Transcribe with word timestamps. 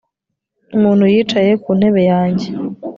Umuntu 0.75 1.03
yicaye 1.13 1.51
ku 1.63 1.69
ntebe 1.77 2.01
yanjye 2.11 2.47